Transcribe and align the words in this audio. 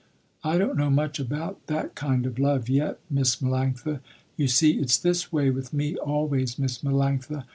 "I 0.43 0.57
don't 0.57 0.77
know 0.77 0.89
much 0.89 1.19
about 1.19 1.67
that 1.67 1.93
kind 1.93 2.25
of 2.25 2.39
love 2.39 2.67
yet 2.67 2.97
Miss 3.11 3.35
Melanctha. 3.35 3.99
You 4.35 4.47
see 4.47 4.79
it's 4.79 4.97
this 4.97 5.31
way 5.31 5.51
with 5.51 5.73
me 5.73 5.95
always 5.97 6.57
Miss 6.57 6.79
Melanctha. 6.79 7.43